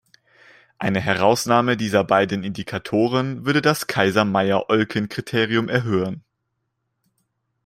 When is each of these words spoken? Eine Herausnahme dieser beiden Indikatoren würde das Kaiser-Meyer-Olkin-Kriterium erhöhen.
Eine 0.79 0.99
Herausnahme 0.99 1.77
dieser 1.77 2.03
beiden 2.03 2.43
Indikatoren 2.43 3.45
würde 3.45 3.61
das 3.61 3.85
Kaiser-Meyer-Olkin-Kriterium 3.85 5.69
erhöhen. 5.69 6.23